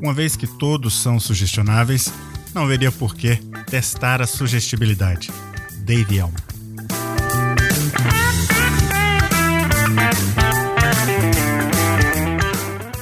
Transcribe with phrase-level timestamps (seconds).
[0.00, 2.12] Uma vez que todos são sugestionáveis,
[2.54, 3.36] não haveria por que
[3.68, 5.30] testar a sugestibilidade.
[5.80, 6.48] Dave Elman.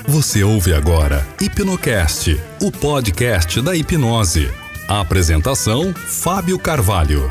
[0.08, 4.50] Você ouve agora Hipnocast, o podcast da hipnose.
[4.88, 7.30] A apresentação: Fábio Carvalho.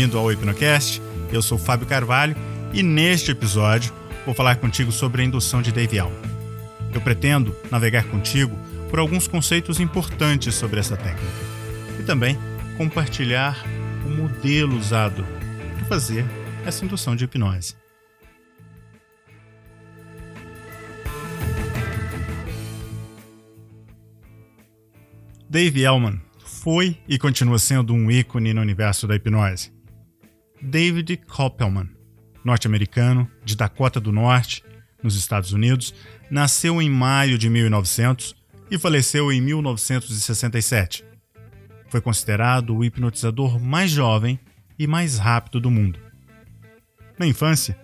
[0.00, 1.02] Bem-vindo ao Hipnocast.
[1.30, 2.34] Eu sou Fábio Carvalho
[2.72, 3.92] e neste episódio
[4.24, 6.16] vou falar contigo sobre a indução de Dave Allen.
[6.94, 11.26] Eu pretendo navegar contigo por alguns conceitos importantes sobre essa técnica
[11.98, 12.38] e também
[12.78, 13.62] compartilhar
[14.06, 15.22] o modelo usado
[15.76, 16.24] para fazer
[16.64, 17.74] essa indução de hipnose.
[25.46, 29.78] Dave Elman foi e continua sendo um ícone no universo da hipnose.
[30.62, 31.88] David Koppelman,
[32.44, 34.62] norte-americano, de Dakota do Norte,
[35.02, 35.94] nos Estados Unidos,
[36.30, 38.36] nasceu em maio de 1900
[38.70, 41.04] e faleceu em 1967.
[41.88, 44.38] Foi considerado o hipnotizador mais jovem
[44.78, 45.98] e mais rápido do mundo.
[47.18, 47.78] Na infância,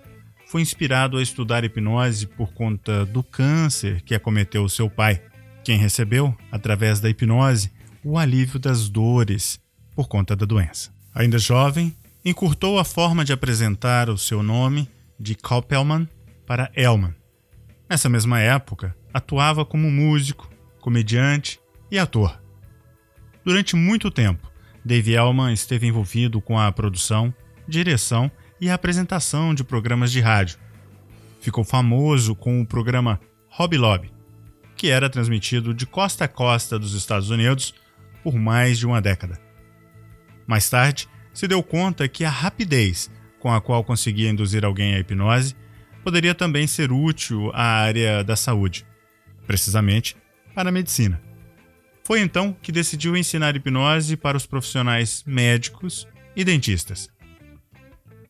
[0.47, 5.21] foi inspirado a estudar hipnose por conta do câncer que acometeu seu pai,
[5.65, 7.73] quem recebeu, através da hipnose,
[8.05, 9.59] o alívio das dores
[9.95, 10.95] por conta da doença.
[11.13, 11.97] Ainda jovem,
[12.27, 16.09] encurtou a forma de apresentar o seu nome de Koppelman
[16.45, 17.15] para Elman.
[17.89, 22.43] Nessa mesma época, atuava como músico, comediante e ator.
[23.45, 24.51] Durante muito tempo,
[24.85, 27.33] Dave Elman esteve envolvido com a produção,
[27.69, 28.29] direção
[28.61, 30.59] e apresentação de programas de rádio.
[31.41, 34.13] Ficou famoso com o programa Hobby Lobby,
[34.77, 37.73] que era transmitido de costa a costa dos Estados Unidos
[38.25, 39.41] por mais de uma década.
[40.45, 44.99] Mais tarde, se deu conta que a rapidez com a qual conseguia induzir alguém à
[44.99, 45.55] hipnose
[46.03, 48.87] poderia também ser útil à área da saúde,
[49.47, 50.17] precisamente
[50.55, 51.21] para a medicina.
[52.05, 57.11] Foi então que decidiu ensinar hipnose para os profissionais médicos e dentistas.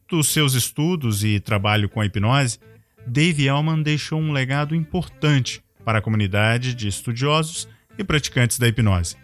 [0.09, 2.59] Dos seus estudos e trabalho com a hipnose,
[3.06, 9.15] Dave Elman deixou um legado importante para a comunidade de estudiosos e praticantes da hipnose.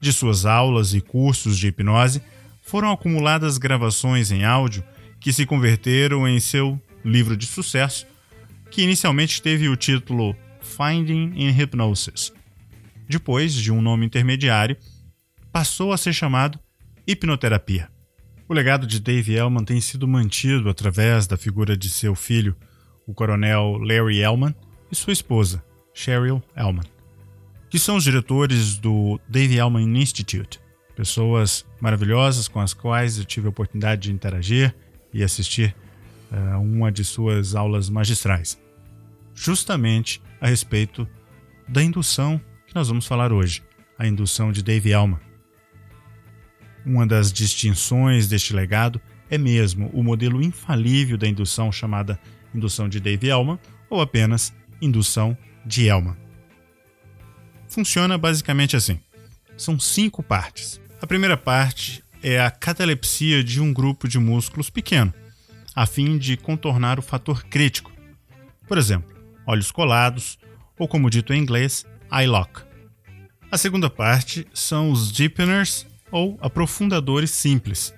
[0.00, 2.22] De suas aulas e cursos de hipnose,
[2.68, 4.84] foram acumuladas gravações em áudio
[5.18, 8.06] que se converteram em seu livro de sucesso,
[8.70, 12.32] que inicialmente teve o título Finding in Hypnosis.
[13.08, 14.76] Depois de um nome intermediário,
[15.50, 16.60] passou a ser chamado
[17.06, 17.88] Hipnoterapia.
[18.48, 22.54] O legado de Dave Elman tem sido mantido através da figura de seu filho,
[23.06, 24.54] o coronel Larry Elman,
[24.92, 25.64] e sua esposa,
[25.94, 26.84] Cheryl Elman
[27.70, 30.60] que são os diretores do Dave Elman Institute,
[30.98, 34.74] pessoas maravilhosas com as quais eu tive a oportunidade de interagir
[35.14, 35.72] e assistir
[36.32, 38.60] uh, uma de suas aulas magistrais,
[39.32, 41.08] justamente a respeito
[41.68, 43.62] da indução que nós vamos falar hoje,
[43.96, 45.20] a indução de Dave Elman.
[46.84, 52.18] Uma das distinções deste legado é mesmo o modelo infalível da indução chamada
[52.52, 56.16] indução de Dave Elman ou apenas indução de Elman
[57.68, 58.98] funciona basicamente assim:
[59.56, 60.80] são cinco partes.
[61.00, 65.14] A primeira parte é a catalepsia de um grupo de músculos pequeno,
[65.72, 67.92] a fim de contornar o fator crítico.
[68.66, 69.16] Por exemplo,
[69.46, 70.40] olhos colados,
[70.76, 72.62] ou como dito em inglês, eye lock.
[73.48, 77.94] A segunda parte são os deepeners ou aprofundadores simples,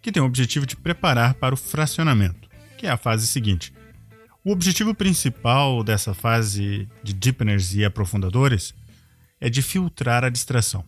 [0.00, 3.74] que têm o objetivo de preparar para o fracionamento, que é a fase seguinte.
[4.42, 8.74] O objetivo principal dessa fase de deepeners e aprofundadores
[9.38, 10.82] é de filtrar a distração.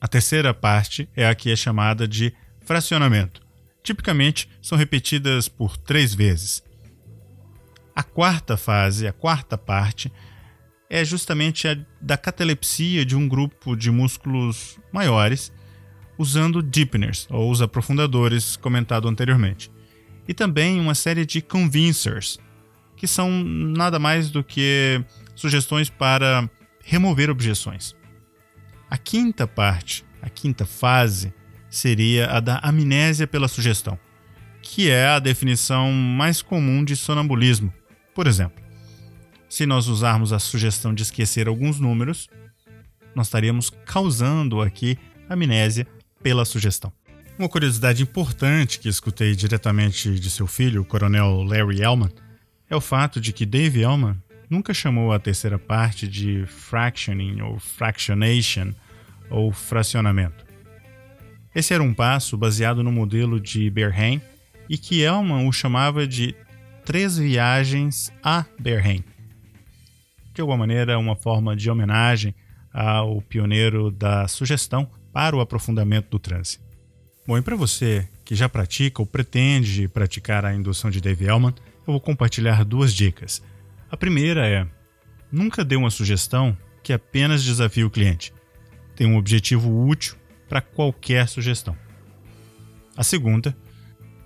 [0.00, 3.42] A terceira parte é a que é chamada de fracionamento.
[3.82, 6.62] Tipicamente são repetidas por três vezes.
[7.94, 10.10] A quarta fase, a quarta parte,
[10.88, 15.52] é justamente a da catalepsia de um grupo de músculos maiores,
[16.18, 19.70] usando deepeners, ou os aprofundadores comentado anteriormente.
[20.26, 22.38] E também uma série de convincers,
[22.96, 25.02] que são nada mais do que
[25.34, 26.48] sugestões para
[26.82, 27.94] remover objeções.
[28.90, 31.32] A quinta parte, a quinta fase,
[31.70, 33.96] seria a da amnésia pela sugestão,
[34.60, 37.72] que é a definição mais comum de sonambulismo.
[38.12, 38.60] Por exemplo,
[39.48, 42.28] se nós usarmos a sugestão de esquecer alguns números,
[43.14, 44.98] nós estaríamos causando aqui
[45.28, 45.86] amnésia
[46.20, 46.92] pela sugestão.
[47.38, 52.10] Uma curiosidade importante que escutei diretamente de seu filho, o coronel Larry Elman,
[52.68, 54.20] é o fato de que Dave Elman
[54.50, 58.74] nunca chamou a terceira parte de fractioning ou fractionation
[59.30, 60.44] ou fracionamento.
[61.54, 64.20] Esse era um passo baseado no modelo de Berheim
[64.68, 66.34] e que Elman o chamava de
[66.84, 69.04] Três Viagens a Berheim.
[70.34, 72.34] De alguma maneira, uma forma de homenagem
[72.72, 76.58] ao pioneiro da sugestão para o aprofundamento do transe.
[77.26, 81.54] Bom, e para você que já pratica ou pretende praticar a indução de Dave Elman,
[81.86, 83.42] eu vou compartilhar duas dicas.
[83.90, 84.66] A primeira é:
[85.32, 88.32] nunca dê uma sugestão que apenas desafie o cliente.
[88.94, 90.16] Tem um objetivo útil
[90.48, 91.76] para qualquer sugestão.
[92.96, 93.56] A segunda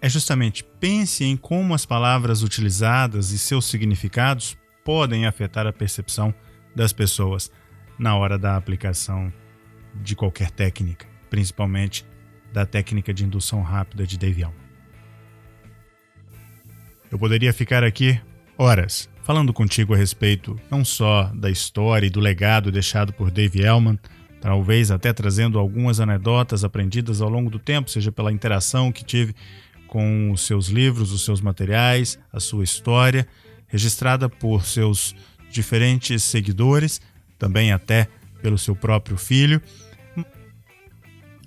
[0.01, 6.35] é justamente pense em como as palavras utilizadas e seus significados podem afetar a percepção
[6.77, 7.51] das pessoas
[7.99, 9.33] na hora da aplicação
[9.95, 12.05] de qualquer técnica, principalmente
[12.53, 14.65] da técnica de indução rápida de Dave Elman.
[17.11, 18.21] Eu poderia ficar aqui
[18.57, 23.63] horas falando contigo a respeito não só da história e do legado deixado por Dave
[23.63, 23.99] Elman,
[24.41, 29.35] talvez até trazendo algumas anedotas aprendidas ao longo do tempo, seja pela interação que tive
[29.89, 33.27] com os seus livros, os seus materiais, a sua história,
[33.67, 35.17] registrada por seus
[35.51, 37.01] diferentes seguidores,
[37.39, 38.09] também até
[38.43, 39.63] pelo seu próprio filho.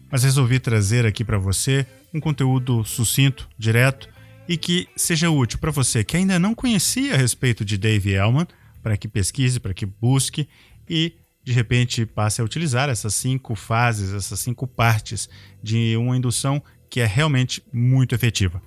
[0.10, 4.10] Mas resolvi trazer aqui para você um conteúdo sucinto, direto
[4.48, 8.48] e que seja útil para você que ainda não conhecia a respeito de Dave Elman,
[8.82, 10.48] para que pesquise, para que busque
[10.90, 11.14] e
[11.44, 15.30] de repente passe a utilizar essas cinco fases, essas cinco partes
[15.62, 18.62] de uma indução que é realmente muito efetiva.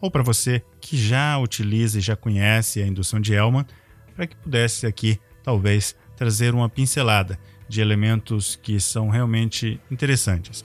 [0.00, 3.66] Ou para você que já utiliza e já conhece a indução de Elman,
[4.14, 10.64] para que pudesse aqui talvez trazer uma pincelada de elementos que são realmente interessantes.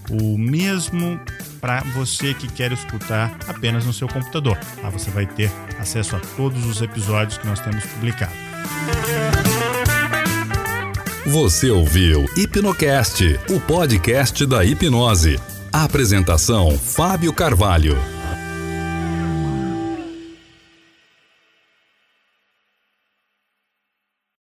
[0.09, 1.17] O mesmo
[1.61, 4.57] para você que quer escutar apenas no seu computador.
[4.83, 5.49] Lá você vai ter
[5.79, 8.33] acesso a todos os episódios que nós temos publicado.
[11.31, 15.39] Você ouviu Hipnocast, o podcast da hipnose.
[15.71, 18.18] Apresentação Fábio Carvalho.